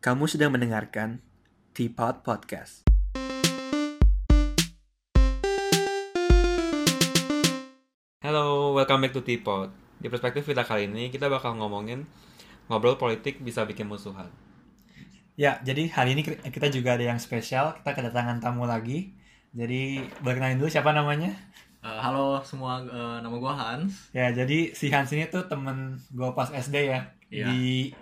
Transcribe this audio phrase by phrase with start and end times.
[0.00, 1.20] Kamu sedang mendengarkan
[1.76, 2.88] Teapot Podcast.
[8.24, 9.68] Halo, welcome back to Teapot.
[10.00, 12.08] Di perspektif kita kali ini, kita bakal ngomongin
[12.72, 14.32] ngobrol politik bisa bikin musuhan.
[15.36, 17.76] Ya, jadi hari ini kita juga ada yang spesial.
[17.84, 19.12] Kita kedatangan tamu lagi.
[19.52, 21.36] Jadi, boleh kenalin dulu siapa namanya?
[21.84, 24.16] Uh, halo semua, uh, nama gue Hans.
[24.16, 27.12] Ya, jadi si Hans ini tuh temen gue pas SD ya.
[27.28, 27.52] Iya.
[27.52, 27.92] Di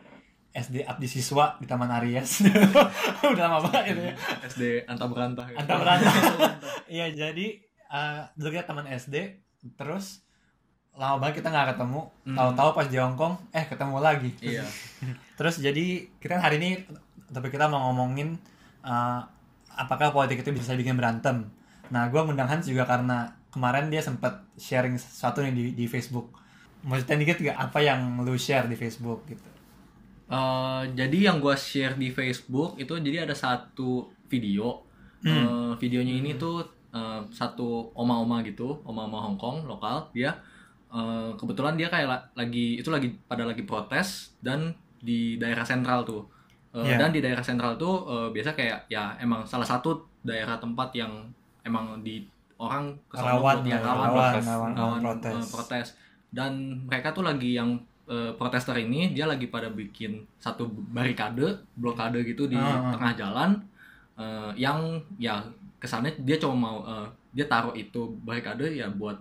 [0.58, 2.42] SD Abdi Siswa di Taman Aries.
[3.30, 4.14] Udah lama banget itu ya.
[4.50, 5.46] SD Anta Berantah.
[5.46, 5.58] gitu.
[5.62, 6.14] Anta Berantah.
[6.88, 7.60] Iya, jadi
[7.92, 9.44] uh, dulu kita teman SD,
[9.76, 10.24] terus
[10.98, 12.00] lama banget kita nggak ketemu.
[12.26, 12.36] Hmm.
[12.36, 14.30] Tahu-tahu pas di Hongkong, eh ketemu lagi.
[14.42, 14.66] Iya.
[15.38, 16.70] Terus jadi kita hari ini
[17.30, 18.34] tapi kita mau ngomongin
[18.82, 19.20] uh,
[19.78, 21.46] apakah politik itu bisa bikin berantem.
[21.94, 26.34] Nah, gue ngundang Hans juga karena kemarin dia sempat sharing sesuatu nih di, di Facebook.
[26.82, 29.57] Maksudnya dikit gak apa yang lu share di Facebook gitu?
[30.28, 34.84] Uh, jadi yang gue share di Facebook itu jadi ada satu video.
[35.18, 40.06] Uh, videonya ini tuh uh, satu oma-oma gitu, oma-oma Hongkong lokal.
[40.12, 40.30] Dia
[40.88, 46.04] uh, kebetulan dia kayak la- lagi itu lagi pada lagi protes dan di daerah sentral
[46.04, 46.22] tuh.
[46.70, 47.00] Uh, Iya.
[47.00, 51.10] Dan di daerah sentral tuh uh, biasa kayak ya emang salah satu daerah tempat yang
[51.64, 52.22] emang di
[52.60, 52.92] orang
[53.40, 54.44] buat- ya, rawan rawan, protes.
[54.46, 55.44] rawan, protes.
[55.50, 55.88] protes.
[56.28, 56.52] Dan
[56.84, 61.44] mereka tuh lagi yang eh, protester ini dia lagi pada bikin satu barikade,
[61.76, 62.92] blokade gitu di Ah, ah.
[62.92, 63.50] tengah jalan
[64.16, 65.38] eh, yang ya
[65.78, 69.14] kesannya dia cuma mau eh, dia taruh itu barikade ya buat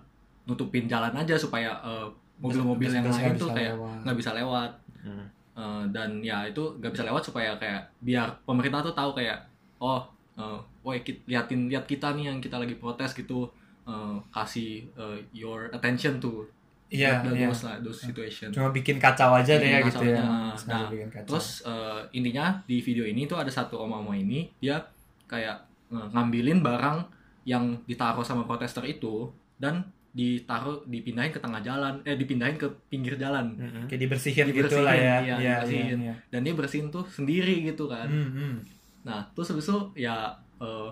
[0.44, 5.30] nutupin jalan aja supaya eh, mobil-mobil yang lain tuh kayak nggak bisa lewat Hmm.
[5.54, 9.38] Eh, dan ya itu nggak bisa lewat supaya kayak biar pemerintah tuh tahu kayak
[9.78, 10.02] oh
[10.34, 13.46] eh, woi liatin lihat kita nih yang kita lagi protes gitu
[13.84, 16.42] eh, kasih eh, your attention to
[16.88, 17.46] Iya, the- iya.
[17.46, 20.24] those lah those situation Cuma bikin kacau aja deh ya Bikin gitu ya.
[20.24, 20.56] Nah,
[20.88, 21.28] bikin kacau.
[21.28, 24.80] terus eh, intinya di video ini tuh ada satu oma-oma ini dia
[25.24, 25.56] kayak
[25.88, 26.98] eh, ngambilin barang
[27.44, 33.14] yang ditaruh sama protester itu dan ditaruh dipindahin ke tengah jalan eh dipindahin ke pinggir
[33.14, 33.84] jalan Mm-mm.
[33.84, 35.02] kayak dibersihin, gitu dibersihin, lah ya.
[35.02, 35.98] iya, Iya, dibersihin.
[36.02, 36.14] iya.
[36.26, 38.54] dan dia bersihin tuh sendiri gitu kan Hmm, hmm.
[39.00, 40.90] Nah, terus habis itu ya eh,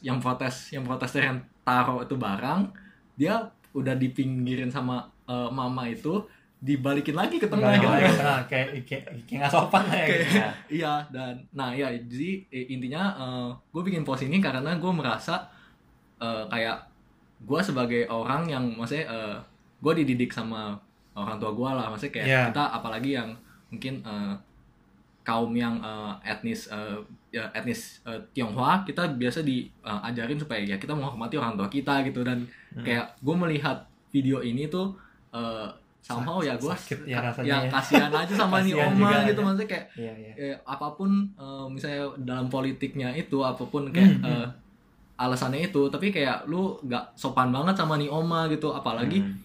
[0.00, 2.70] yang protes, yang protester yang taruh itu barang,
[3.14, 3.34] dia
[3.72, 5.02] udah dipinggirin sama
[5.32, 6.20] eh, mama itu,
[6.58, 7.88] dibalikin lagi ke tengah gitu.
[8.14, 10.06] tengah, kayak kayak kayak sopan lah ya.
[10.06, 10.38] Kayak- gitu.
[10.78, 13.02] Iya, dan nah ya jadi eh, intinya
[13.66, 15.48] gue bikin post ini karena gue merasa
[16.18, 16.86] eh, kayak
[17.40, 19.42] gue sebagai orang yang maksudnya
[19.76, 20.78] gue dididik sama
[21.12, 22.42] orang tua gue lah, maksudnya kayak Iya.
[22.48, 23.28] kita apalagi yang
[23.68, 24.34] mungkin eh,
[25.22, 26.98] kaum yang eh, etnis eh,
[27.32, 32.22] ya, etnis eh, Tionghoa kita biasa diajarin supaya ya kita menghormati orang tua kita gitu
[32.22, 32.80] dan Hmm.
[32.80, 34.96] kayak gue melihat video ini tuh
[35.32, 35.68] eh,
[36.00, 37.70] somehow ya gue Sakit ya rasanya ya ya.
[37.70, 39.44] kasihan aja sama nih oma gitu ya.
[39.44, 40.32] maksudnya kayak Iya, iya.
[40.36, 44.46] eh, apa pun eh, misalnya dalam politiknya itu apa pun kayak Hmm, eh,
[45.16, 49.38] alasannya itu tapi kayak lu nggak sopan banget sama nih oma gitu apalagi Hmm.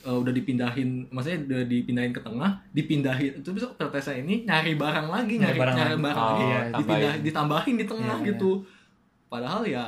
[0.00, 5.06] eh, udah dipindahin maksudnya udah dipindahin ke tengah dipindahin itu bisa protesnya ini nyari barang
[5.06, 6.02] lagi Nyari nyari barang nyari lagi.
[6.02, 6.80] barang Oh, lagi iya, dipindah
[7.12, 7.20] tambahin.
[7.22, 8.50] ditambahin di tengah Iya, gitu
[9.28, 9.84] padahal ya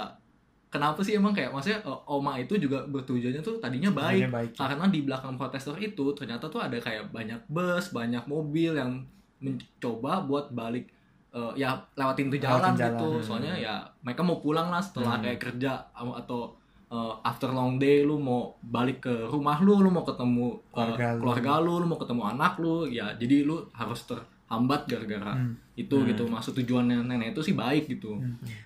[0.73, 4.51] kenapa sih emang kayak maksudnya eh, oma itu juga bertujuannya tuh tadinya baik baik.
[4.57, 9.05] karena di belakang protester itu ternyata tuh ada kayak banyak bus, banyak mobil yang
[9.39, 10.89] mencoba buat balik
[11.31, 12.91] eh, ya lewatin tuh jalan, Lewatin jalan.
[12.91, 13.09] gitu.
[13.11, 13.23] Hmm.
[13.23, 15.25] Soalnya ya mereka mau pulang lah setelah Hmm.
[15.25, 16.41] kayak kerja atau- atau
[16.89, 21.07] eh, after long day lu mau balik ke rumah lu, lu mau ketemu eh, Keluarga
[21.11, 21.21] lu.
[21.21, 24.05] keluarga lu, lu mau ketemu anak lu, ya jadi lu harus
[24.53, 25.57] terhambat gara-gara Hmm.
[25.75, 26.05] itu Hmm.
[26.07, 26.23] gitu.
[26.27, 28.21] Maksud tujuannya nenek itu sih baik gitu.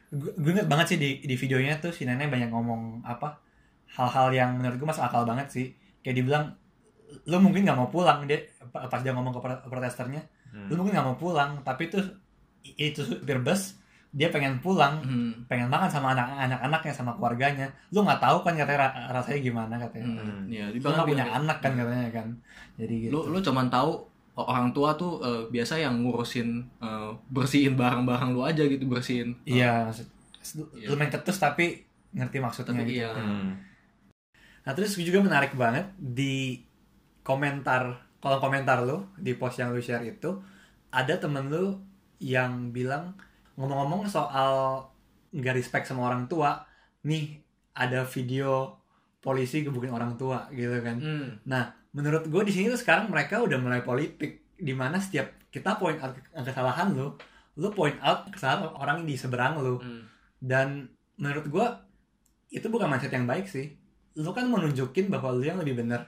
[0.09, 3.39] gue gue inget banget sih di di videonya tuh si nenek banyak ngomong apa
[3.93, 5.67] hal-hal yang menurut gue masuk akal banget sih
[6.01, 6.51] kayak dibilang
[7.23, 10.67] lu mungkin nggak mau pulang dia pa- pas dia ngomong ke pro- protesternya Hmm.
[10.67, 12.03] lu mungkin nggak mau pulang tapi itu
[12.73, 13.79] itu supir bus
[14.11, 15.47] dia pengen pulang Hmm.
[15.47, 19.75] pengen makan sama anak anak-anaknya sama keluarganya lu nggak tahu kan katanya ra- rasanya gimana
[19.77, 20.49] katanya Hmm.
[20.49, 22.27] Ya, lu dibilang nggak punya anak kan katanya kan
[22.75, 23.91] jadi gitu lu lu cuman tahu
[24.39, 26.49] orang tua tuh eh, biasa yang ngurusin
[26.79, 30.07] eh, bersihin barang-barang lu aja gitu bersihin Eh, iya maksud
[30.55, 30.87] lu- Iya.
[30.89, 31.83] lu main ketus tapi
[32.13, 33.01] ngerti maksudnya Tapi gitu.
[33.01, 33.10] iya.
[33.13, 33.57] Hmm.
[34.63, 36.60] Nah terus juga menarik banget di
[37.22, 40.31] komentar kolom komentar lu di post yang lu share itu
[40.91, 41.78] ada temen lu
[42.19, 43.13] yang bilang
[43.55, 44.84] ngomong-ngomong soal
[45.31, 46.65] nggak respect sama orang tua
[47.03, 47.39] nih
[47.72, 48.72] ada video
[49.19, 53.41] polisi gebukin orang tua gitu kan hmm, nah menurut gue di sini tuh sekarang mereka
[53.41, 57.16] udah mulai politik di mana setiap kita point out ke- kesalahan lu
[57.57, 60.04] lu point out kesalahan orang di seberang lu hmm.
[60.45, 61.66] dan menurut gua
[62.53, 63.72] itu bukan mindset yang baik sih
[64.21, 66.04] lu kan mau nunjukin bahwa lu yang lebih benar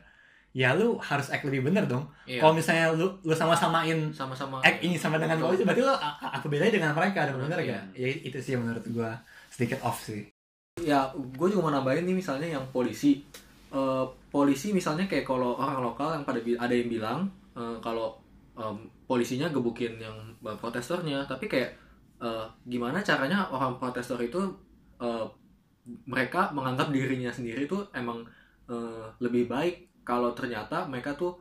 [0.53, 2.09] ya lu harus act lebih bener dong.
[2.25, 2.41] Iya.
[2.41, 5.55] Kalau misalnya lu lu sama-samain sama-sama act ini sama dengan Betul.
[5.55, 7.69] polisi, berarti lu apa bedanya dengan mereka, dong, bener Iya.
[7.69, 7.83] gak?
[7.95, 9.13] Ya itu sih yang menurut gua
[9.53, 10.25] sedikit off sih.
[10.79, 13.27] ya gue juga mau nambahin nih misalnya yang polisi
[13.69, 17.21] Eh, polisi misalnya kayak kalau orang lokal yang pada ada yang bilang
[17.53, 18.17] eh, kalau
[18.57, 21.29] em, polisinya gebukin yang protesternya.
[21.29, 21.71] Tapi kayak
[22.25, 24.41] eh, gimana caranya orang protester itu
[25.05, 25.27] eh,
[26.09, 28.25] mereka menganggap dirinya sendiri tuh emang
[28.73, 31.37] eh, lebih baik kalau ternyata mereka tuh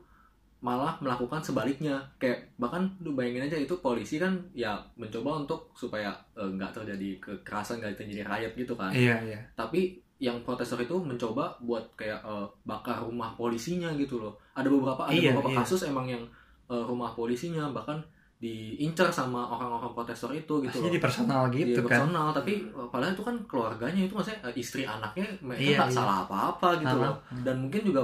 [0.60, 1.96] malah melakukan sebaliknya.
[2.20, 7.80] Kayak bahkan lu bayangin aja itu polisi kan ya mencoba untuk supaya nggak terjadi kekerasan
[7.80, 8.92] nggak terjadi riot gitu kan.
[8.92, 9.40] Iya, iya.
[9.56, 15.04] tapi yang protestor itu mencoba buat kayak eh, bakar rumah polisinya gitu loh ada beberapa
[15.04, 15.58] ada Iya, beberapa iya.
[15.60, 16.24] kasus emang yang
[16.68, 18.02] eh, rumah polisinya bahkan
[18.38, 21.90] diincar sama orang-orang protestor itu gitu Pastinya loh di personal gitu Iya, kan.
[22.04, 25.98] personal tapi eh, padahal itu kan keluarganya itu maksudnya istri anaknya mereka Iya, nggak iya.
[25.98, 27.04] salah apa-apa gitu Sama.
[27.04, 28.02] loh dan mungkin juga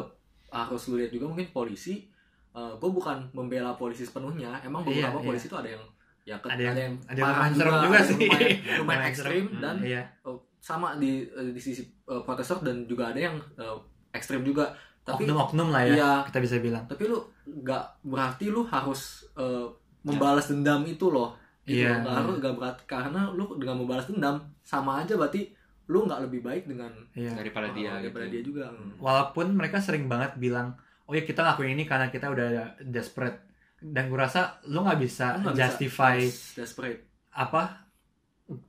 [0.49, 2.05] harus lu lihat juga mungkin polisi
[2.53, 5.27] gue bukan membela polisi sepenuhnya emang Iya, beberapa iya.
[5.27, 5.83] polisi itu ada yang
[6.23, 8.17] ya Ada yang- ada yang parah serem juga ada yang sih.
[8.21, 8.49] lumayan,
[8.79, 10.01] lumayan ekstrim dan Iya.
[10.23, 13.77] Oh, sama di eh, di sisi eh, protestor dan juga ada yang eh,
[14.11, 14.71] ekstrim juga
[15.03, 16.11] tapi Oknum-oknum lah ya, Iya.
[16.23, 16.87] kita bisa bilang.
[16.87, 19.67] tapi lu nggak berarti lu harus eh,
[20.01, 21.99] membalas dendam itu loh gitu Iya, loh.
[22.01, 25.51] Nggak harus nggak berat karena lu dengan membalas dendam sama aja berarti
[25.85, 27.35] lu nggak lebih baik dengan Iya.
[27.35, 28.31] daripada dia daripada gitu.
[28.31, 28.95] dia juga Hmm.
[28.97, 32.47] Walaupun mereka sering banget bilang, oh ya kita ngelakuin ini karena kita udah
[32.81, 33.43] desperate.
[33.77, 37.83] Dan gue rasa lu nggak bisa Lu bisa justify des- desperate apa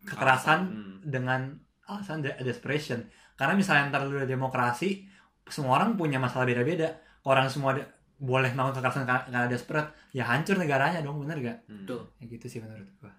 [0.02, 0.94] kekerasan Hmm.
[1.00, 3.00] dengan alasan de- desperation.
[3.34, 5.04] Karena misalnya ntar lu udah demokrasi,
[5.48, 6.96] semua orang punya masalah beda-beda.
[7.24, 11.58] Orang semua de- boleh melakukan kekerasan karena desperate, ya hancur negaranya dong, bener gak?
[11.66, 11.84] Hmm.
[12.22, 13.12] Ya gitu sih menurut gua.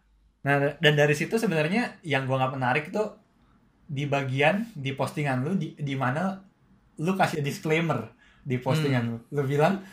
[0.46, 3.04] Nah, dan dari situ sebenarnya yang gua nggak menarik itu
[3.86, 6.42] di bagian di postingan lu di, di mana
[6.98, 8.10] lu kasih disclaimer
[8.42, 9.18] di postingan lu.
[9.30, 9.84] Lu bilang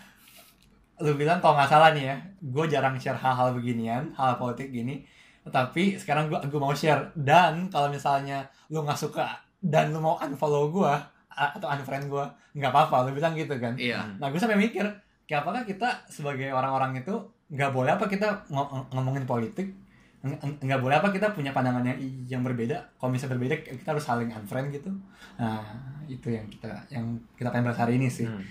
[1.03, 5.03] lu bilang kalau nggak salah nih ya, gue jarang share hal-hal beginian, hal politik gini.
[5.43, 9.27] Tapi sekarang gua gua mau share dan kalau misalnya lu nggak suka
[9.59, 10.95] dan lu mau unfollow gua
[11.29, 13.73] a- atau unfriend gua nggak apa-apa, lu bilang gitu kan.
[13.75, 14.85] iya Nah, gue sampai mikir,
[15.25, 17.17] kayak apakah kita sebagai orang-orang itu
[17.49, 19.73] nggak boleh apa kita ngo- ngomongin politik?
[20.21, 21.97] Ng- ng- Nggak boleh apa kita punya pandangan yang
[22.29, 22.77] yang berbeda?
[23.01, 24.93] Kalau misalnya berbeda, kita harus saling unfriend gitu.
[25.41, 25.65] Nah,
[26.05, 27.05] itu yang kita yang
[27.35, 28.29] kita pengen bahas hari ini sih.
[28.29, 28.45] Hmm.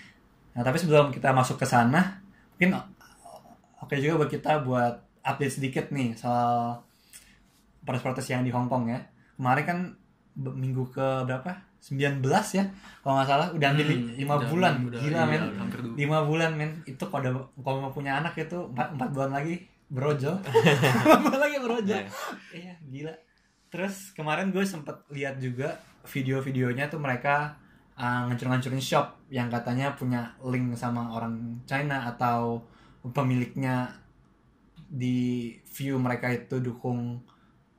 [0.51, 2.17] Nah, tapi sebelum kita masuk ke sana,
[2.57, 2.73] mungkin
[3.79, 6.81] oke juga buat kita buat update sedikit nih soal
[7.81, 8.99] protes-protes yang di Hong Kong ya.
[9.35, 9.79] Kemarin kan
[10.35, 11.51] minggu ke berapa?
[11.81, 12.21] 19
[12.53, 12.63] ya.
[13.01, 14.73] Kalau nggak salah udah hampir Hmm, 5 udah- bulan.
[14.85, 15.41] udah- Gila iya, men.
[15.43, 15.93] udah hampir dua.
[15.97, 16.71] 5 bulan men.
[16.85, 19.55] Itu kalau kalau mau punya anak itu 4, bulan lagi
[19.89, 20.37] brojol.
[20.45, 21.97] 4 bulan lagi brojol.
[21.97, 22.09] Iya.
[22.53, 23.13] Iya, gila.
[23.71, 25.73] Terus kemarin gue sempet lihat juga
[26.05, 27.57] video-videonya tuh mereka
[27.95, 32.61] uh, ngancur-ngancurin shop yang katanya punya link sama orang China atau
[33.01, 33.89] pemiliknya
[34.91, 37.23] di view mereka itu dukung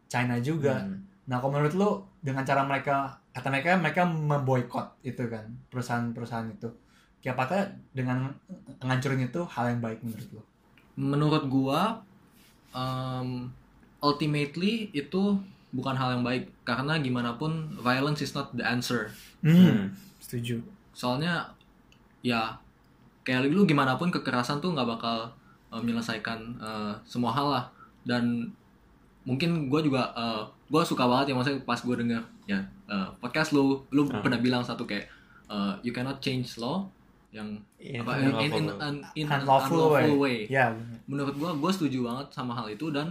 [0.08, 0.80] China juga.
[0.80, 1.04] Hmm.
[1.28, 1.90] Nah, kalau menurut lu
[2.24, 6.72] dengan cara mereka kata mereka mereka memboikot itu kan perusahaan-perusahaan itu.
[7.20, 7.60] Kayak apakah
[7.92, 8.32] dengan
[8.80, 10.42] ngancurin itu hal yang baik menurut lu?
[10.92, 12.04] menurut gua
[12.76, 13.48] um,
[14.04, 15.40] ultimately itu
[15.72, 19.08] bukan hal yang baik karena gimana pun violence is not the answer
[19.40, 19.96] Hmm.
[20.20, 20.60] Setuju.
[20.92, 21.48] soalnya
[22.20, 22.60] ya
[23.24, 25.32] kayak lu gimana pun kekerasan tuh nggak bakal
[25.72, 27.64] uh, menyelesaikan uh, semua hal lah
[28.04, 28.52] dan
[29.22, 30.10] mungkin gue juga
[30.66, 34.18] gue suka banget ya maksudnya pas gue denger ya uh, podcast lu lu Ah.
[34.18, 35.06] pernah bilang satu kayak
[35.46, 36.82] uh, you cannot change law
[37.30, 37.48] yang
[37.78, 38.84] Iya, apa in, in, in, unlawful.
[38.84, 40.06] in, in an Unlawful way.
[40.12, 40.68] way Ya,
[41.06, 43.08] menurut gua gue setuju banget sama hal itu dan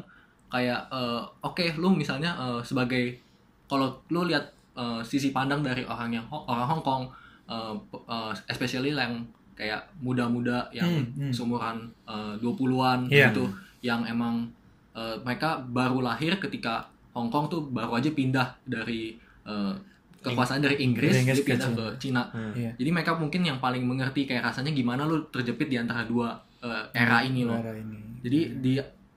[0.47, 3.17] kayak eh, oke lu misalnya eh, sebagai
[3.65, 7.03] kalau lu lihat eh, sisi pandang dari orang yang orang Hong Kong
[7.47, 9.23] eh, p- eh, especially yang
[9.61, 11.31] kayak muda-muda yang Hmm, hmm.
[11.31, 13.29] seumuran eh, 20-an Iya.
[13.29, 13.45] gitu
[13.79, 14.49] yang emang
[14.91, 19.13] eh, mereka baru lahir ketika Hong Kong tuh baru aja pindah dari
[19.43, 19.73] eh,
[20.19, 21.77] kekuasaan dari Inggris, Inggris ke pindah Cina.
[21.77, 22.53] ke Cina Hmm.
[22.53, 22.71] Iya.
[22.75, 26.85] jadi mereka mungkin yang paling mengerti kayak rasanya gimana lu terjepit di antara dua eh,
[26.95, 27.55] era ini loh.
[27.55, 27.97] Era ini.
[28.19, 28.73] Jadi di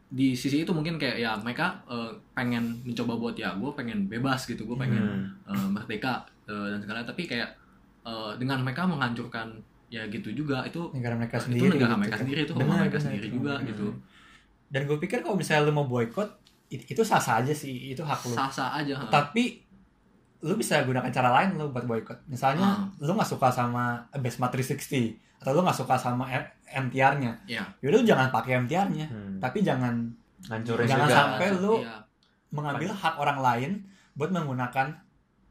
[0.06, 4.44] di sisi itu mungkin kayak ya mereka eh, pengen mencoba buat ya gue pengen bebas
[4.44, 5.04] gitu, gue pengen
[5.44, 5.50] Hmm.
[5.50, 7.02] eh, merdeka eh, dan segala.
[7.02, 7.50] Tapi kayak
[8.02, 9.60] eh, dengan mereka menghancurkan
[9.94, 12.20] ya gitu juga itu negara mereka itu sendiri negara gitu mereka kan.
[12.20, 13.34] sendiri itu rumah mereka sendiri itu.
[13.34, 13.66] juga Hmm.
[13.66, 13.86] gitu.
[14.66, 16.28] dan gue pikir kalau misalnya lu mau boykot
[16.68, 18.94] it- itu sah sah aja sih itu hak lu Sah sah aja.
[18.96, 19.06] ha.
[19.08, 19.62] tapi
[20.40, 22.84] lu bisa gunakan cara lain lu buat boykot misalnya Ah.
[22.98, 23.84] lu nggak suka sama
[24.14, 26.26] Besma 360 atau lu nggak suka sama
[26.66, 27.62] MTR-nya Iya.
[27.80, 29.38] yaudah lu jangan pakai MTR-nya Hmm.
[29.38, 30.10] tapi jangan
[30.44, 31.16] Hancurin Jangan juga.
[31.16, 31.96] sampai lu Iya.
[32.50, 33.70] mengambil hak orang lain
[34.12, 34.92] buat menggunakan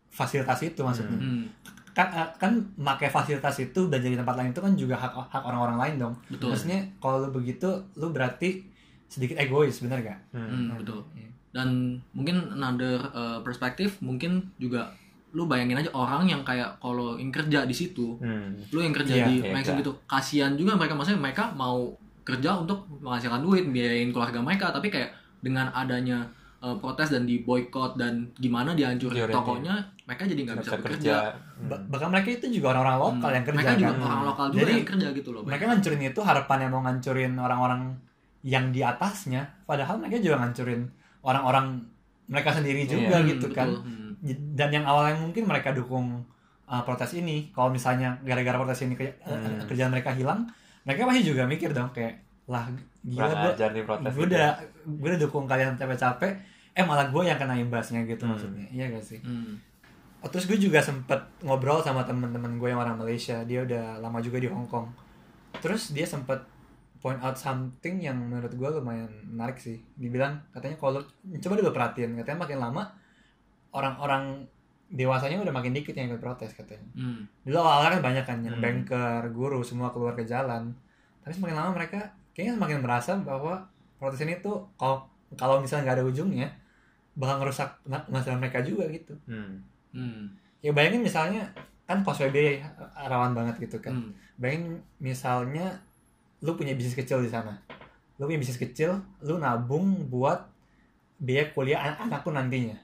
[0.07, 1.45] fasilitas itu maksudnya Hmm.
[1.93, 5.43] Kan eh, kan pakai fasilitas itu dan jadi tempat lain itu kan juga hak hak
[5.43, 6.49] orang-orang lain dong Betul.
[6.51, 8.65] maksudnya kalau lu begitu lu berarti
[9.05, 11.05] sedikit egois bener gak Hmm, betul.
[11.13, 11.29] Iya.
[11.53, 11.69] Dan
[12.11, 14.89] mungkin another uh, perspektif mungkin juga
[15.29, 18.57] lu bayangin aja orang yang kayak kalau yang kerja di situ, Hmm.
[18.69, 19.81] lu yang kerja Iya, di Maxim iya.
[19.81, 24.89] gitu, kasihan juga mereka maksudnya mereka mau kerja untuk menghasilkan duit, biayain keluarga mereka, tapi
[24.89, 25.09] kayak
[25.41, 26.25] dengan adanya
[26.63, 29.35] uh, protes dan di boykot dan gimana dihancurin Diorangin.
[29.35, 30.95] tokonya, mereka jadi nggak bisa bisa bekerja.
[30.95, 31.15] kerja.
[31.65, 33.35] Ba- bahkan mereka itu juga orang-orang lokal Hmm.
[33.35, 35.41] yang kerja mereka juga kan orang lokal juga Jadi, yang kerja gitu loh.
[35.43, 37.81] mereka ngancurin itu harapannya mau ngancurin orang-orang
[38.41, 40.81] yang di atasnya padahal mereka juga ngancurin
[41.21, 41.65] orang-orang
[42.25, 43.57] mereka sendiri juga Hmm, gitu betul.
[43.57, 44.11] kan Hmm.
[44.53, 46.23] dan yang awalnya mungkin mereka dukung
[46.63, 49.63] uh, protes ini kalau misalnya gara-gara protes ini ke- uh, Hmm.
[49.65, 50.47] kerjaan mereka hilang
[50.81, 52.67] mereka pasti juga mikir dong kayak lah
[53.01, 53.51] gila gue
[54.05, 54.47] gue udah
[54.85, 58.33] gue udah dukung kalian capek-capek eh malah gue yang kena imbasnya gitu Hmm.
[58.33, 59.57] maksudnya iya gak sih Hmm.
[60.19, 64.17] Oh, terus gue juga sempet ngobrol sama temen-temen gue yang orang Malaysia dia udah lama
[64.17, 64.87] juga di Hong Kong
[65.55, 66.39] terus dia sempet
[66.97, 71.03] point out something yang menurut gue lumayan menarik sih dibilang katanya kalau
[71.37, 72.83] coba dulu perhatiin katanya makin lama
[73.71, 74.45] orang-orang
[74.87, 77.25] dewasanya udah makin dikit yang ikut protes katanya Hmm.
[77.43, 78.63] dulu awalnya kan banyak kan yang Hmm.
[78.63, 80.69] banker guru semua keluar ke jalan
[81.19, 81.99] tapi semakin lama mereka
[82.31, 83.59] kayaknya semakin merasa bahwa
[83.97, 85.01] protes ini tuh kalau
[85.33, 86.47] kalau misalnya nggak ada ujungnya
[87.13, 89.61] bakal ngerusak masa mereka juga gitu Hmm.
[89.89, 90.33] Hmm.
[90.59, 91.45] ya bayangin misalnya
[91.83, 92.63] kan POSBB
[92.97, 94.11] rawan banget gitu kan Hmm.
[94.35, 95.77] bayangin misalnya
[96.39, 97.53] lu punya bisnis kecil di sana
[98.15, 100.49] lu punya bisnis kecil lu nabung buat
[101.17, 102.75] biaya kuliah an- anak lu nantinya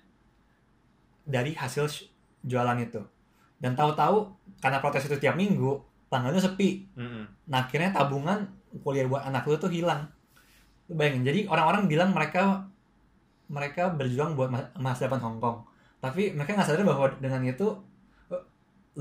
[1.24, 1.86] dari hasil
[2.42, 3.02] jualan itu
[3.58, 7.26] dan tahu-tahu karena protes itu tiap minggu tanggalnya sepi Hmm.
[7.46, 8.46] nah akhirnya tabungan
[8.80, 10.06] kuliah buat anak lu tuh hilang
[10.86, 12.66] lu bayangin jadi orang-orang bilang mereka
[13.50, 15.66] mereka berjuang buat ma- masa depan Hong Kong.
[16.00, 17.68] Tapi mereka nggak sadar bahwa dengan itu
[18.32, 18.44] eh,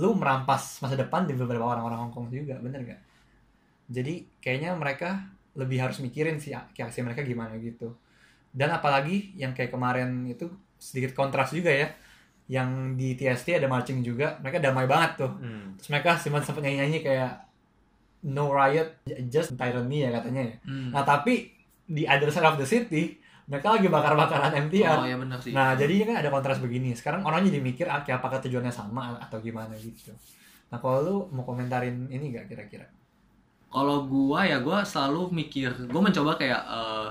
[0.00, 3.00] lu merampas masa depan di beberapa orang-orang Hong Kong juga bener gak
[3.88, 5.24] jadi kayaknya mereka
[5.56, 7.96] lebih harus mikirin sih aksi mereka gimana gitu.
[8.52, 11.88] Dan apalagi yang kayak kemarin itu sedikit kontras juga ya.
[12.48, 15.32] Yang di TST ada marching juga mereka damai banget tuh.
[15.40, 15.74] Hmm.
[15.80, 17.32] terus mereka sempat sempat nyanyi nyanyi kayak
[18.28, 18.98] no riot
[19.32, 20.54] just tyranny ya katanya ya.
[20.66, 20.90] Hmm.
[20.90, 21.54] nah tapi
[21.88, 23.16] di other side of the city
[23.48, 25.56] mereka lagi bakar bakaran MTR Oh ya benar sih.
[25.56, 26.92] nah jadi kan ada kontras begini.
[26.92, 30.12] Sekarang orang jadi mikir ah, apakah tujuannya sama atau gimana gitu.
[30.68, 32.84] Nah kalau lu mau komentarin ini gak kira-kira?
[33.72, 37.08] Kalau gua ya gua selalu mikir gua mencoba kayak eh,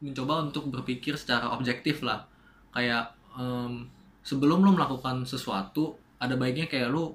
[0.00, 2.24] mencoba untuk berpikir secara objektif lah.
[2.72, 3.88] Kayak em,
[4.24, 7.12] sebelum lu melakukan sesuatu ada baiknya kayak lu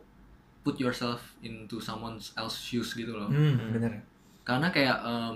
[0.61, 3.29] put yourself into someone else shoes gitu loh.
[3.29, 4.01] Hmm, bener.
[4.45, 5.35] Karena kayak em,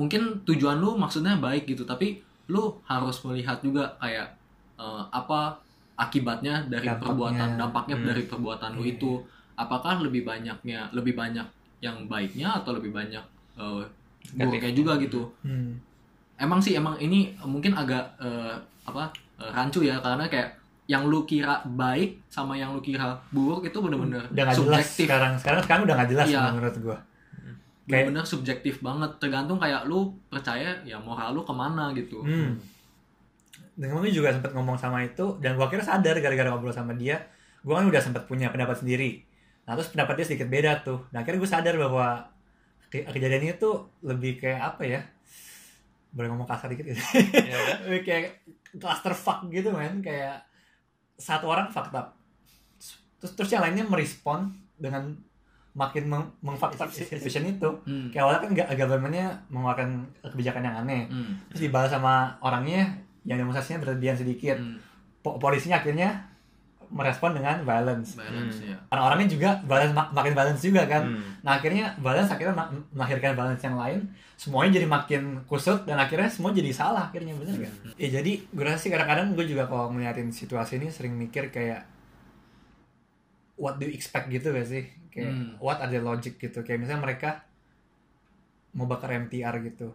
[0.00, 2.16] mungkin tujuan lu maksudnya baik gitu tapi
[2.48, 4.32] lu harus melihat juga kayak
[4.76, 5.60] eh, apa
[5.94, 7.04] akibatnya dari Dampaknya.
[7.04, 8.06] perbuatan dampaknya Hmm.
[8.06, 8.92] dari perbuatan lu Iya.
[8.94, 9.10] itu
[9.54, 11.44] apakah lebih banyaknya lebih banyak
[11.78, 13.20] yang baiknya atau lebih banyak
[13.54, 13.82] eh,
[14.32, 15.76] buruknya juga gitu hmm.
[16.38, 21.22] emang sih emang ini mungkin agak eh, apa eh, rancu ya karena kayak yang lu
[21.22, 25.60] kira baik sama yang lu kira buruk itu bener-bener udah gak jelas subjektif sekarang sekarang
[25.62, 26.40] sekarang udah gak jelas Iya.
[26.50, 26.98] menurut gua
[27.90, 29.10] kayak bener-bener subjektif banget.
[29.18, 32.22] Tergantung kayak lu percaya ya moral lu ke mana gitu.
[32.22, 32.54] Hmm.
[33.74, 37.16] dan kemarin juga sempat ngomong sama itu dan gua kira sadar gara-gara ngobrol sama dia
[37.60, 39.24] gua kan udah sempat punya pendapat sendiri.
[39.64, 41.08] Nah terus pendapat dia sedikit beda tuh.
[41.10, 42.28] Nah akhirnya gue sadar bahwa
[42.88, 45.00] ke- kejadian ini tuh lebih kayak apa ya?
[46.10, 46.98] Boleh ngomong kasar dikit gitu
[47.30, 47.56] Ya.
[47.86, 48.26] Lebih kayak
[48.76, 50.02] cluster fuck gitu men.
[50.02, 50.42] Kayak
[51.14, 52.18] satu orang fucked up.
[53.16, 55.14] Terus terus yang lainnya merespon dengan
[55.72, 58.10] makin meng mengfuck up situation itu Hmm.
[58.10, 59.88] kayak awalnya kan ga- governmentnya mengeluarkan
[60.24, 61.38] kebijakan yang aneh Hmm.
[61.46, 62.90] terus dibalas sama orangnya
[63.22, 64.82] yang demonstrasinya berlebihan sedikit Hmm.
[65.20, 66.26] Po- polisinya akhirnya
[66.88, 68.74] merespon dengan violence Balance ya.
[68.88, 71.38] orang-orangnya juga balance mak- makin balance juga kan Hmm.
[71.40, 76.26] nah akhirnya balance akhirnya ma- melahirkan balance yang lain semuanya jadi makin kusut dan akhirnya
[76.26, 79.86] semua jadi salah akhirnya bener kan ya jadi gue rasa sih kadang-kadang gue juga kalau
[79.88, 81.86] ngeliatin situasi ini sering mikir kayak
[83.60, 84.88] what do you expect gitu gak sih?
[85.12, 85.52] Kayak Hmm.
[85.60, 86.64] what are the logic gitu?
[86.64, 87.44] Kayak misalnya mereka
[88.72, 89.92] mau bakar MTR gitu.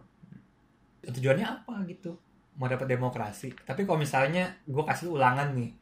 [1.02, 2.14] Tujuannya apa gitu?
[2.56, 3.52] Mau dapat demokrasi.
[3.66, 5.74] Tapi kalau misalnya gue kasih ulangan nih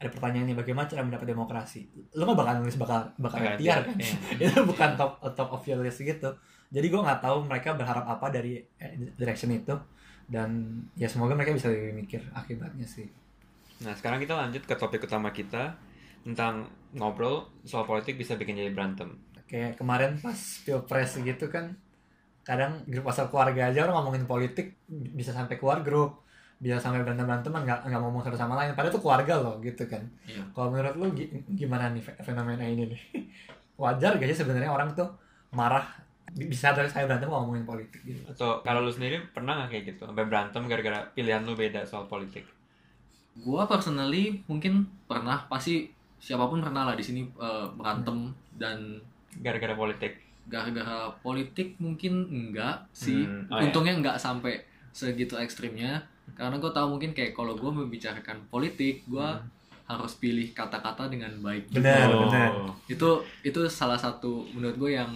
[0.00, 1.84] ada pertanyaan nih bagaimana cara mendapat demokrasi?
[2.16, 3.96] Lu nggak bakal nulis bakal bakal MTR kan?
[4.00, 4.16] Iya.
[4.48, 6.32] itu bukan top top of your list gitu.
[6.72, 9.76] Jadi gue nggak tahu mereka berharap apa dari eh, direction itu.
[10.24, 13.10] Dan ya semoga mereka bisa lebih mikir akibatnya sih.
[13.84, 15.76] Nah, sekarang kita lanjut ke topik utama kita
[16.22, 19.14] tentang ngobrol soal politik bisa bikin jadi berantem.
[19.42, 21.74] kayak kemarin pas pilpres gitu kan
[22.40, 26.22] kadang grup WhatsApp keluarga aja orang ngomongin politik bisa sampai keluar grup
[26.56, 29.84] bisa sampai berantem berantem nggak nggak ngomong satu sama lain padahal itu keluarga loh gitu
[29.84, 30.42] kan Iya.
[30.50, 33.00] kalau menurut lu gi- gimana nih fe- fenomena ini nih
[33.82, 35.08] wajar gak sih sebenarnya orang tuh
[35.50, 35.82] marah
[36.30, 39.68] bi- bisa dari saya berantem kalau ngomongin politik gitu Atau kalau lu sendiri pernah nggak
[39.68, 40.02] kayak gitu?
[40.04, 42.46] Sampai berantem gara-gara pilihan lu beda soal politik?
[43.36, 44.74] Gua personally mungkin
[45.04, 49.00] pernah pasti siapa pun pernah lah di sini eh, berantem dan
[49.32, 50.20] Gara-gara politik.
[50.44, 53.22] gara-gara politik mungkin enggak sih.
[53.22, 53.62] Hmm, oh ya.
[53.64, 54.58] Untungnya enggak sampai
[54.90, 59.46] segitu ekstrimnya karena gue tahu mungkin kayak kalau gue membicarakan politik gue Hmm.
[59.88, 62.22] harus pilih kata-kata dengan baik Benar, Oh.
[62.24, 62.50] benar.
[62.86, 63.08] itu
[63.42, 65.10] itu salah satu menurut gue yang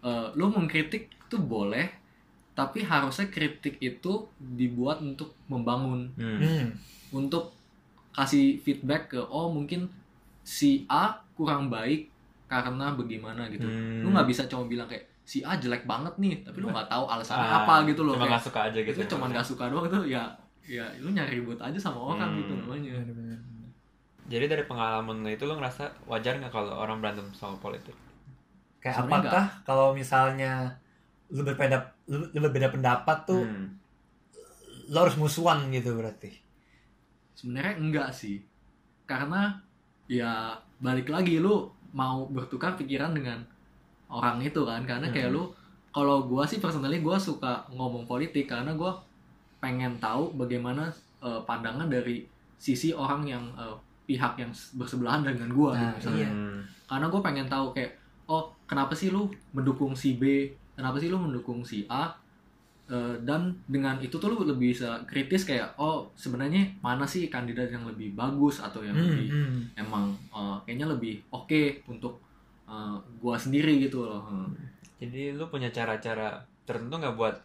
[0.00, 1.88] eh, lu mengkritik tuh boleh
[2.52, 6.36] tapi harusnya kritik itu dibuat untuk membangun Hmm.
[6.38, 6.66] hmm.
[7.12, 7.52] untuk
[8.10, 9.88] kasih feedback ke oh mungkin
[10.48, 11.04] si A
[11.36, 12.08] kurang baik
[12.48, 14.00] karena bagaimana gitu Hmm.
[14.00, 17.04] lu nggak bisa cuma bilang kayak si A jelek banget nih tapi lu nggak tahu
[17.04, 18.96] alasannya Ah, apa gitu loh Cuma nggak suka aja gitu.
[18.96, 20.24] itu cuma nggak suka doang itu ya
[20.64, 22.38] ya lu nyari ribut aja sama orang Hmm.
[22.40, 22.96] gitu namanya.
[24.28, 27.96] Jadi dari pengalaman lu itu lu ngerasa wajar nggak kalau orang berantem soal politik?
[28.78, 30.52] kayak Sebenarnya apakah kalau misalnya
[31.28, 31.76] lu berbeda
[32.06, 33.76] lu, lu berbeda pendapat tuh Hmm.
[34.86, 36.30] lu harus musuhan gitu berarti
[37.34, 38.40] sebenarnya enggak sih
[39.04, 39.60] karena
[40.08, 43.40] ya balik lagi lu mau bertukar pikiran dengan
[44.08, 45.36] orang itu kan karena kayak Hmm.
[45.36, 45.44] lu
[45.88, 48.96] kalau gua sih personally gua suka ngomong politik karena gua
[49.58, 50.88] pengen tahu bagaimana
[51.18, 52.24] eh, pandangan dari
[52.56, 56.32] sisi orang yang eh, pihak yang bersebelahan dengan gua Nah, gitu misalnya Iya.
[56.88, 57.92] Karena gue pengen tahu kayak
[58.24, 62.08] oh kenapa sih lu mendukung si B kenapa sih lu mendukung si A
[62.88, 67.68] Eh, dan dengan itu tuh lu lebih bisa kritis kayak oh sebenarnya mana sih kandidat
[67.68, 69.60] yang lebih bagus atau yang Hmm, lebih hmm.
[69.76, 72.16] emang eh, kayaknya lebih oke untuk
[72.64, 74.48] eh, gua sendiri gitu loh Hmm.
[74.98, 77.36] Jadi lu punya cara-cara tertentu nggak buat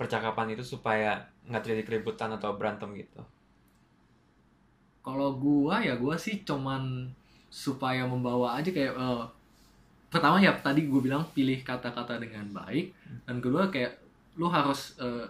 [0.00, 3.20] percakapan itu supaya nggak terjadi keributan atau berantem gitu?
[5.04, 7.12] kalau gua ya gua sih cuman
[7.52, 9.24] supaya membawa aja kayak eh,
[10.10, 12.94] pertama ya tadi gue bilang pilih kata-kata dengan baik
[13.26, 13.98] dan kedua kayak
[14.34, 15.24] lu harus eh,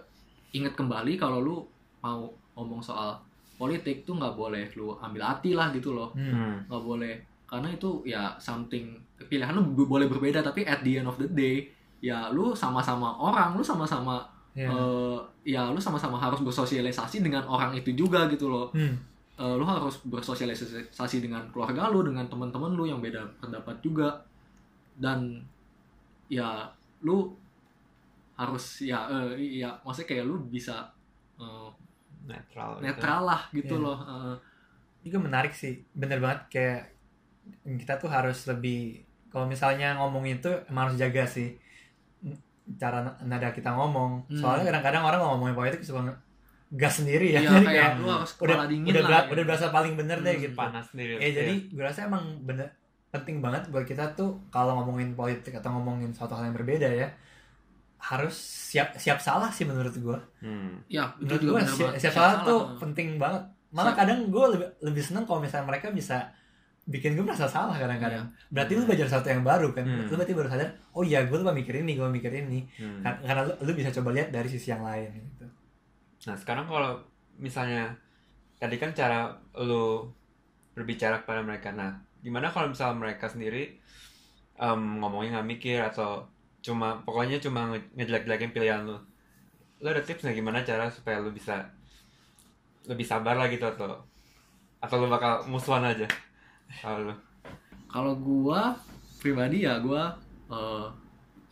[0.51, 1.55] ingat kembali kalau lu
[1.99, 3.17] mau ngomong soal
[3.55, 6.31] politik tuh nggak boleh lu ambil hati lah gitu loh Hmm.
[6.31, 6.55] Hmm.
[6.65, 11.15] nggak boleh karena itu ya something pilihan lu boleh berbeda tapi at the end of
[11.15, 11.63] the day
[11.99, 14.21] ya lu sama-sama orang lu sama-sama
[14.55, 14.71] Iya.
[14.71, 15.19] eh,
[15.51, 18.95] ya lu sama-sama harus bersosialisasi dengan orang itu juga gitu loh Hmm.
[19.35, 24.15] Eh, lu harus bersosialisasi dengan keluarga lu dengan teman-teman lu yang beda pendapat juga
[24.95, 25.43] dan
[26.27, 26.71] ya
[27.03, 27.35] lu
[28.35, 30.87] harus ya eh, ya maksudnya kayak lu bisa
[31.35, 31.69] eh,
[32.25, 32.77] Netral.
[32.77, 32.83] gitu.
[32.83, 33.85] netral lah gitu Iya.
[33.85, 34.35] loh Eh,
[34.99, 36.81] Ini juga menarik sih, bener banget kayak
[37.77, 41.53] kita tuh harus lebih kalau misalnya ngomong itu emang harus jaga sih
[42.75, 44.25] cara nada kita ngomong.
[44.25, 44.39] Hmm.
[44.41, 46.01] Soalnya kadang-kadang orang kalau ngomongin politik suka
[46.73, 47.39] gas sendiri ya.
[47.39, 49.31] ya Jadi kayak kayak lu harus udah dingin udah, lah gitu.
[49.37, 50.55] udah berasa paling bener deh Hmm, gitu.
[50.57, 51.11] Panas sendiri.
[51.21, 52.67] Eh jadi gue rasa emang bener
[53.13, 57.07] penting banget buat kita tuh kalau ngomongin politik atau ngomongin suatu hal yang berbeda ya
[58.05, 58.35] harus
[58.69, 60.19] siap siap salah sih menurut gue.
[60.39, 60.77] Hmm.
[60.85, 62.77] ya itu Menurut gue benar siap, siap Siap salah tuh eh.
[62.77, 63.43] penting banget.
[63.71, 63.99] Malah Siap.
[63.99, 66.29] kadang gue lebih, lebih seneng kalau misalnya mereka bisa
[66.85, 68.29] bikin gue merasa salah kadang-kadang.
[68.47, 69.83] Berarti lu belajar sesuatu yang baru kan.
[69.83, 70.05] Hmm.
[70.05, 72.61] Lu berarti baru sadar, oh iya gue lupa mikir ini, gue mikir ini.
[72.77, 73.01] Hmm.
[73.01, 75.45] Kar- Karena lu, lu bisa coba lihat dari sisi yang lain gitu.
[76.29, 77.01] Nah sekarang kalau
[77.35, 77.89] misalnya
[78.55, 80.05] tadi kan cara lu
[80.71, 81.89] berbicara kepada mereka, nah
[82.21, 83.75] gimana kalau misalnya mereka sendiri
[84.55, 86.27] em, ngomongnya nggak mikir atau
[86.65, 88.97] cuma pokoknya cuma nge- ngejelek-jelekin pilihan lu,
[89.81, 91.55] lu ada tips nggak gimana cara supaya lu bisa
[92.89, 93.97] lebih sabar lah gitu atau
[94.83, 96.05] atau lu bakal musuhan aja?
[96.81, 97.15] Kalau lu?
[97.89, 98.75] Kalau gua
[99.21, 100.13] pribadi ya gua
[100.51, 100.85] eh,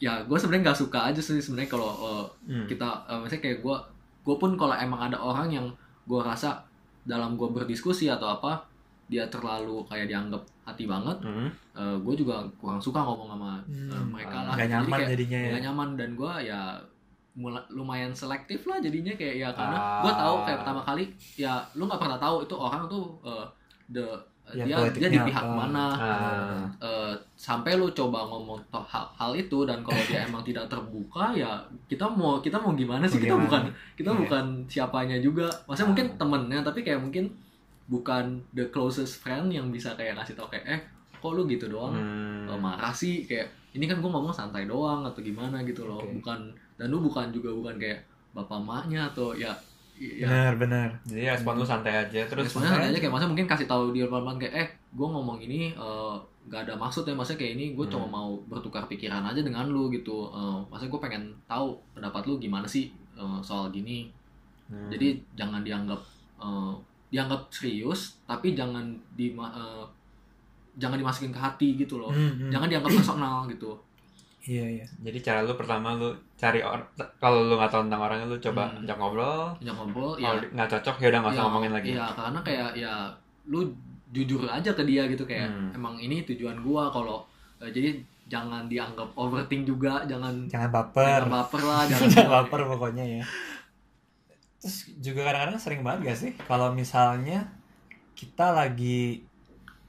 [0.04, 2.66] ya gua sebenarnya nggak suka aja sih sebenarnya kalau eh, Hmm.
[2.68, 3.78] kita eh, maksudnya kayak gua
[4.26, 5.68] gua pun kalau emang ada orang yang
[6.10, 6.62] gua rasa
[7.08, 8.64] dalam gua berdiskusi atau apa
[9.06, 11.50] dia terlalu kayak dianggap hati banget Hmm.
[11.74, 14.98] eh, gua juga kurang suka ngomong sama eh, Hmm, mereka ah, lah Gak Jadi nyaman
[14.98, 15.50] kayak jadinya ya.
[15.50, 16.62] nggak nyaman dan gua ya
[17.34, 20.00] mula- lumayan selektif lah jadinya kayak ya karena Ah.
[20.00, 21.04] gua tahu kayak pertama kali
[21.36, 23.46] ya lu nggak pernah tahu itu orang tuh eh,
[23.90, 24.06] the
[24.44, 25.56] Ya, dia dia di pihak apa.
[25.56, 26.64] mana Ah.
[26.78, 31.56] eh, sampai lu coba ngomong hal, hal itu dan kalau dia emang tidak terbuka ya
[31.86, 33.46] kita mau kita mau gimana sih Mau kita gimana?
[33.46, 33.64] bukan
[33.96, 34.20] kita Iya.
[34.20, 37.32] bukan siapanya juga maksudnya mungkin temennya tapi kayak mungkin
[37.86, 40.80] bukan the closest friend yang bisa kayak ngasih tau kayak eh
[41.14, 42.46] kok lu gitu doang Hmm.
[42.46, 46.16] Eh, marah sih kayak ini kan gue ngomong santai doang atau gimana gitu loh Oke.
[46.16, 46.40] bukan
[46.74, 48.00] dan lu bukan juga bukan kayak
[48.32, 49.52] bapak maknya atau ya
[49.94, 50.90] ya Benar, benar.
[51.06, 54.06] Jadi respon lu santai aja terus responnya santai aja kayak maksudnya mungkin kasih tahu dia
[54.06, 57.86] pelan-pelan kayak eh gue ngomong ini eh, nggak ada maksud ya maksudnya kayak ini gue
[57.88, 58.12] cuma Hmm.
[58.12, 62.66] mau bertukar pikiran aja dengan lu gitu Eh, maksudnya gue pengen tahu pendapat lu gimana
[62.66, 64.10] sih eh, soal gini
[64.66, 64.90] Hmm.
[64.90, 66.02] jadi jangan dianggap
[66.40, 66.74] eh,
[67.14, 68.82] dianggap serius tapi jangan
[69.14, 69.86] di eh,
[70.74, 72.50] jangan dimasukin ke hati gitu loh Hmm, hmm.
[72.50, 73.78] jangan dianggap personal gitu
[74.44, 74.86] Iya iya.
[75.00, 76.84] Jadi cara lu pertama lu cari orang
[77.16, 78.84] kalau lu nggak tahu tentang orangnya lu coba Hmm.
[78.84, 79.56] ajak ngobrol.
[79.58, 81.90] jangan ngobrol Kalau ya nggak cocok ya udah nggak usah ya, ngomongin lagi.
[81.96, 82.94] Iya, karena kayak ya
[83.46, 83.60] lu
[84.12, 85.72] jujur aja ke dia gitu kayak Hmm.
[85.74, 87.24] emang ini tujuan gua kalau
[87.58, 87.96] eh, jadi
[88.26, 91.08] jangan dianggap overthink juga, jangan Jangan baper.
[91.24, 93.24] jangan baper lah, jangan Jangan baper pokoknya ya.
[94.64, 97.52] Terus juga kadang-kadang sering banget gak sih kalau misalnya
[98.16, 99.28] kita lagi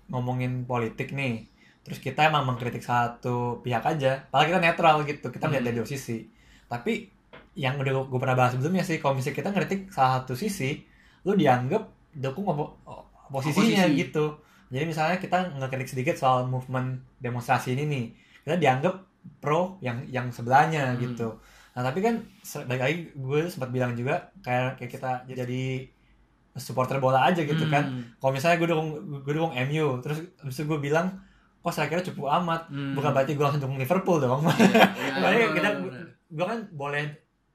[0.06, 1.46] ngomongin politik nih,
[1.80, 5.68] terus kita emang mengkritik satu pihak aja, padahal kita netral gitu, kita melihat Hmm.
[5.70, 6.18] dari dua sisi.
[6.66, 7.08] Tapi
[7.54, 10.82] yang udah gue pernah bahas sebelumnya sih, kalau misalnya kita ngeritik salah satu sisi,
[11.22, 12.76] lu dianggap dukung opo-
[13.30, 14.00] posisinya Oposisi.
[14.02, 14.26] gitu.
[14.68, 18.04] Jadi misalnya kita ngekritik sedikit soal movement demonstrasi ini nih,
[18.42, 18.94] kita dianggap
[19.38, 21.00] pro yang yang sebelahnya Hmm.
[21.00, 21.28] gitu.
[21.74, 22.22] Nah tapi kan
[22.70, 25.90] balik lagi gue sempat bilang juga kayak kayak kita jadi
[26.54, 27.82] supporter bola aja gitu kan.
[27.82, 28.90] Hmm, Kalau misalnya gue dukung
[29.26, 31.10] gue dukung MU, terus habis itu gue bilang
[31.64, 32.94] kok saya kira cukup amat, hmm.
[32.94, 34.46] bukan berarti gue langsung dukung Liverpool dong.
[34.46, 34.54] Iya,
[34.94, 35.68] iya, Makanya kita
[36.30, 37.04] gue kan boleh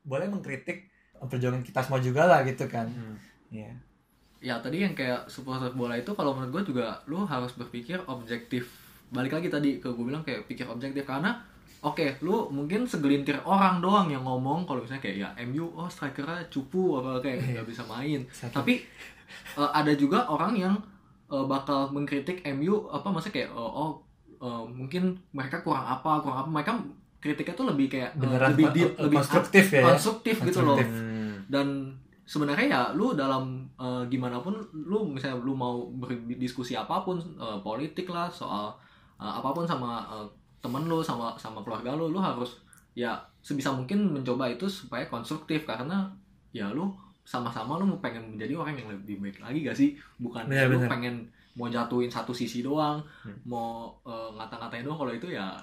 [0.04, 2.88] boleh mengkritik perjuangan kita semua juga lah gitu kan.
[2.92, 3.16] Hmm.
[3.50, 3.72] Iya.
[4.40, 8.72] ya tadi yang kayak supporter bola itu kalau menurut gue juga lu harus berpikir objektif
[9.12, 11.44] balik lagi tadi ke gue bilang kayak pikir objektif karena
[11.80, 16.44] oke lu mungkin segelintir orang doang yang ngomong kalau misalnya kayak ya MU oh strikernya
[16.52, 18.60] cupu apa kayak nggak bisa main Satu.
[18.60, 18.84] tapi
[19.56, 20.76] eh, ada juga orang yang
[21.32, 24.04] eh, bakal mengkritik MU apa maksudnya kayak eh, oh
[24.40, 26.72] eh, mungkin mereka kurang apa kurang apa mereka
[27.20, 29.80] kritiknya tuh lebih kayak Beneran lebih kon- deep, kon- lebih konstruktif ya.
[29.80, 29.86] ya?
[29.92, 30.80] konstruktif gitu loh.
[30.80, 31.36] Hmm.
[31.52, 31.68] dan
[32.30, 37.58] sebenarnya ya lu dalam eh, gimana pun lu misalnya lu mau berdiskusi apa pun eh,
[37.64, 38.70] politik lah soal
[39.18, 40.28] eh, apa pun sama eh,
[40.60, 42.60] temen lu sama sama keluarga lu lu harus
[42.94, 46.10] ya sebisa mungkin mencoba itu supaya konstruktif karena
[46.52, 46.92] ya lu
[47.24, 50.82] sama-sama lu mau pengen menjadi orang yang lebih baik lagi gak sih bukan Bener, lu
[50.82, 50.90] bener.
[50.90, 51.16] pengen
[51.54, 53.36] mau jatuhin satu sisi doang Hmm.
[53.46, 55.54] mau eh, ngata-ngatain doang kalau itu ya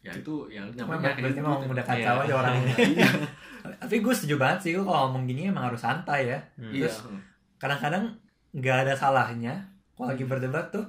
[0.00, 1.72] ya itu ya namanya berarti kayak memang gitu.
[1.74, 2.22] udah kacau Iya.
[2.22, 2.74] aja orangnya.
[2.94, 3.08] Iya.
[3.82, 6.38] Tapi gue setuju banget sih, kalau ngomong gini emang harus santai ya.
[6.54, 6.70] Hmm.
[6.70, 6.86] iya
[7.58, 8.14] Kadang-kadang
[8.54, 9.66] nggak ada salahnya
[9.98, 10.86] kalau lagi berdebat tuh,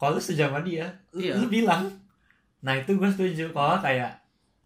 [0.00, 1.34] kalau lu sama dia, lu, Iya.
[1.36, 1.84] lu bilang.
[2.60, 3.44] Nah itu gue setuju.
[3.48, 4.10] Kalau kayak,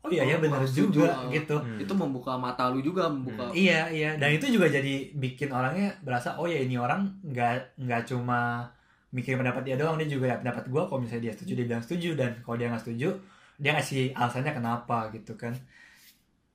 [0.01, 1.57] oh iya ya Oh, benar gua setuju, juga uh, gitu.
[1.57, 1.79] Hmm.
[1.79, 4.11] itu membuka mata lu juga membuka Iya iya.
[4.15, 8.67] Dan itu juga jadi bikin orangnya berasa, oh ya ini orang nggak nggak cuma
[9.09, 10.83] mikir pendapat dia doang, dia juga ya pendapat gue.
[10.83, 13.09] Kalau misalnya dia setuju dia bilang setuju dan kalau dia nggak setuju
[13.57, 15.53] dia ngasih alasannya kenapa gitu kan.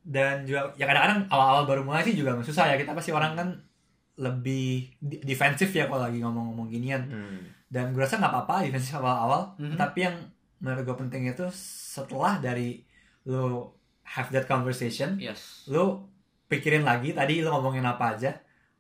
[0.02, 3.50] Dan juga ya kadang-kadang awal-awal baru mulai sih juga susah ya kita pasti orang kan
[4.18, 7.38] lebih di- defensif ya kalau lagi ngomong-ngomong ginian Hmm.
[7.68, 9.76] dan gue rasa nggak apa-apa defensif awal-awal Mhm.
[9.76, 10.16] tapi yang
[10.58, 11.46] menurut gue penting itu
[11.94, 12.82] setelah dari
[13.26, 16.08] lo have that conversation yes lo
[16.48, 18.32] pikirin lagi tadi lo ngomongin apa aja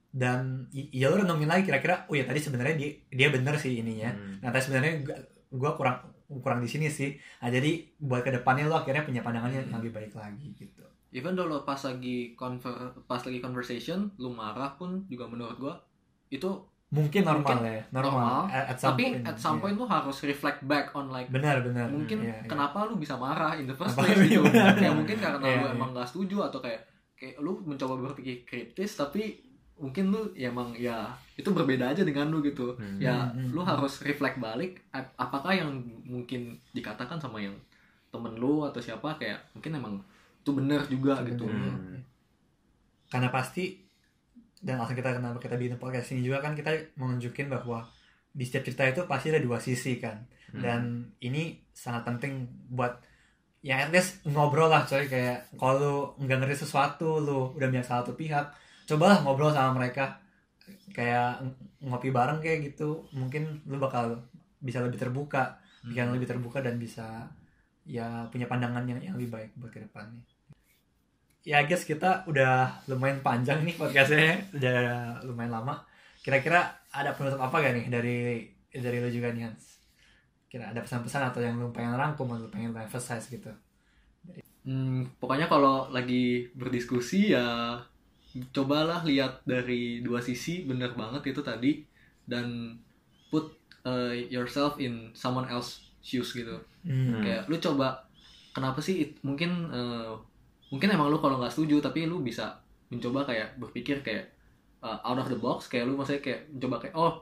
[0.10, 4.10] dan ya lo renungin lagi kira-kira oh ya tadi sebenarnya dia dia bener sih ininya
[4.10, 4.40] Hmm.
[4.42, 8.66] nah tapi sebenarnya gua- gua kurang kurang di sini sih nah jadi buat ke depannya
[8.66, 9.78] lo akhirnya punya pandangan yang Hmm.
[9.78, 12.74] lebih baik lagi gitu even though lo pas lagi conver
[13.06, 15.76] pas lagi conversation lu marah pun juga menurut gua
[16.28, 16.50] itu
[16.88, 19.62] mungkin normal Mungkin ya normal, normal, At, at some tapi point, at some iya.
[19.62, 22.47] point lu harus reflect back on like benar benar mungkin Iya, iya.
[22.47, 25.76] kenapa lu bisa marah in the first place gitu kayak mungkin karena Iya, lu iya.
[25.76, 26.80] emang gak setuju atau kayak
[27.13, 29.36] kayak lu mencoba berpikir kritis tapi
[29.76, 32.97] mungkin lu ya emang ya itu berbeda aja dengan lu gitu Hmm.
[32.97, 33.69] ya Hmm, hmm, lu hmm.
[33.69, 35.69] harus reflect balik ap- apakah yang
[36.02, 37.54] mungkin dikatakan sama yang
[38.08, 39.93] temen lu atau siapa kayak mungkin emang
[40.39, 41.45] itu benar juga Itu gitu.
[41.45, 42.00] Hmm.
[43.08, 43.87] karena pasti
[44.62, 47.86] dan alasan kita kenapa kita bikin podcast ini juga kan kita menunjukin bahwa
[48.34, 50.26] di setiap cerita itu pasti ada dua sisi kan.
[50.48, 50.63] Hmm.
[50.63, 50.82] dan
[51.20, 53.04] ini sangat penting buat
[53.60, 55.76] ya at least ngobrol lah coy kayak kalau
[56.15, 58.56] lu nggak ngerti sesuatu lu udah punya salah satu pihak
[58.88, 60.24] cobalah ngobrol sama mereka.
[60.96, 64.24] Kayak ng- ngopi bareng kayak gitu mungkin lu bakal
[64.60, 67.32] bisa lebih terbuka pikiran lebih terbuka dan bisa
[67.88, 70.20] ya punya pandangan yang, yang lebih baik buat ke depannya
[71.47, 74.79] ya guys kita udah lumayan panjang nih podcastnya udah
[75.23, 75.79] lumayan lama.
[76.19, 78.17] Kira-kira ada penutup apa gak nih dari
[78.67, 79.79] dari lu juga nih Hans?
[80.51, 83.47] Kira ada pesan-pesan atau yang lu pengen rangkum atau lu pengen emphasize gitu?
[84.67, 87.79] Hmm, pokoknya kalau lagi berdiskusi ya
[88.51, 91.79] cobalah lihat dari dua sisi bener banget itu tadi
[92.27, 92.75] dan
[93.31, 93.55] put
[93.88, 96.60] uh, yourself in someone else shoes gitu.
[96.83, 97.23] Hmm.
[97.23, 98.03] kayak lu coba
[98.51, 100.19] kenapa sih it- mungkin uh,
[100.67, 104.27] mungkin emang lu kalau nggak setuju tapi lu bisa mencoba kayak berpikir kayak
[104.80, 107.13] uh, out of the box kayak lu maksudnya kayak mencoba kayak oh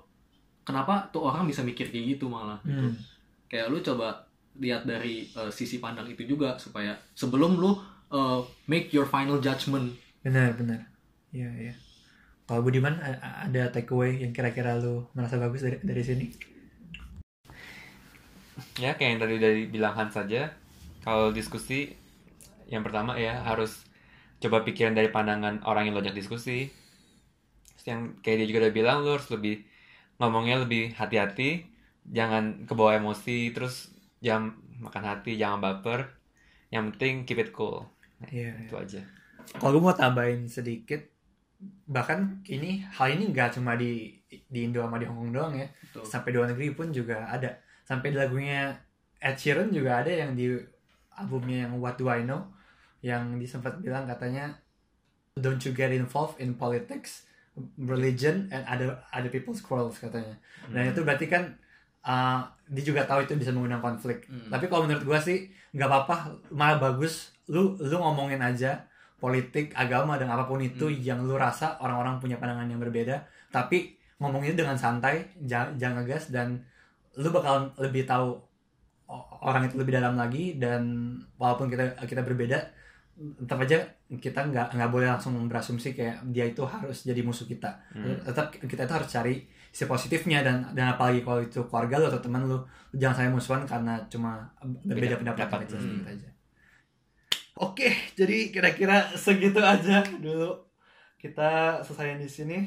[0.61, 2.97] kenapa tuh orang bisa mikir kayak gitu malah gitu Hmm.
[3.45, 7.75] kayak lu coba lihat dari uh, sisi pandang itu juga supaya sebelum lu
[8.09, 10.81] uh, make your final judgment benar benar
[11.29, 11.75] iya iya
[12.45, 16.25] Kalau Budiman ada takeaway yang kira-kira lu merasa bagus dari dari sini?
[18.77, 20.53] ya kayak yang tadi dari bilang Hans saja
[21.01, 21.91] kalau diskusi
[22.69, 23.85] yang pertama ya harus
[24.41, 26.69] coba pikiran dari pandangan orang yang lo ajak diskusi.
[27.75, 29.63] Terus yang kayak dia juga udah bilang lo harus lebih
[30.21, 31.69] ngomongnya lebih hati-hati.
[32.05, 33.89] Jangan kebawa emosi terus
[34.21, 36.09] jangan makan hati jangan baper.
[36.69, 37.85] Yang penting keep it cool.
[38.31, 38.55] Iya.
[38.65, 39.01] itu aja.
[39.59, 41.03] Kalau gue mau tambahin sedikit,
[41.85, 45.67] bahkan ini hal ini nggak cuma di di Indo sama di Hong Kong doang ya,
[45.69, 46.03] Betul.
[46.07, 47.61] sampai di luar negeri pun juga ada.
[47.85, 48.73] Sampai di lagunya
[49.21, 50.57] Ed Sheeran juga ada yang di
[51.15, 52.49] albumnya yang What Do I Know,
[53.05, 54.57] yang dia sempat bilang katanya
[55.35, 57.27] Don't you get involved in politics,
[57.75, 60.39] religion, and other other people's quarrels katanya.
[60.71, 61.59] Dan itu berarti kan
[62.07, 64.23] uh, dia juga tahu itu bisa mengundang konflik.
[64.31, 64.47] Hmm.
[64.47, 66.15] Tapi kalau menurut gua sih nggak apa-apa,
[66.55, 68.87] malah bagus lu lu ngomongin aja
[69.19, 71.03] politik, agama dan apa pun itu Hmm.
[71.03, 76.31] yang lu rasa orang-orang punya pandangan yang berbeda, tapi ngomongin dengan santai, jangan jangan ngegas
[76.31, 76.63] dan
[77.19, 78.39] lu bakal lebih tahu
[79.43, 80.87] orang itu lebih dalam lagi dan
[81.35, 82.84] walaupun kita kita berbeda
[83.15, 83.79] tetap aja
[84.11, 88.19] kita nggak nggak boleh langsung berasumsi kayak dia itu harus jadi musuh kita Hmm.
[88.21, 89.35] tetap kita itu harus cari
[89.69, 92.59] sisi positifnya dan dan apalagi kalau itu keluarga lu atau teman lu lu
[92.93, 94.43] jangan sampai musuhan karena cuma
[94.81, 95.59] berbeda Beda pendapat pendapat.
[95.61, 95.81] aja Hmm.
[95.81, 96.29] sedikit aja
[97.57, 100.51] oke jadi kira-kira segitu aja dulu
[101.15, 101.49] kita
[101.81, 102.59] selesai di sini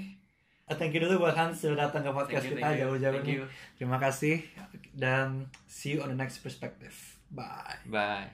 [0.65, 3.35] Eh, thank you dulu buat Hans sudah datang ke podcast Thank you, kita jauh-jauh nih
[3.35, 3.45] you.
[3.75, 4.45] terima kasih
[4.93, 6.93] dan see you on the next perspective
[7.31, 8.29] bye bye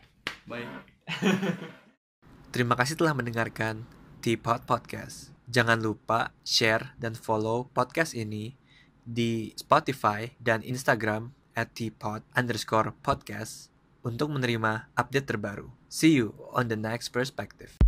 [0.45, 0.67] Bye.
[2.55, 3.83] Terima kasih telah mendengarkan
[4.23, 5.35] Teapot Podcast.
[5.51, 8.55] Jangan lupa share dan follow podcast ini
[9.03, 13.75] di Spotify dan Instagram at teapot underscore podcast
[14.07, 15.67] untuk menerima update terbaru.
[15.91, 17.84] See you on the next perspective.